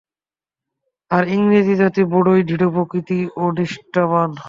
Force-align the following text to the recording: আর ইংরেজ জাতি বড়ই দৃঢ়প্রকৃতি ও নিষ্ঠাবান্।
আর 1.11 1.23
ইংরেজ 1.27 1.67
জাতি 1.81 2.01
বড়ই 2.13 2.41
দৃঢ়প্রকৃতি 2.49 3.19
ও 3.37 3.43
নিষ্ঠাবান্। 3.57 4.31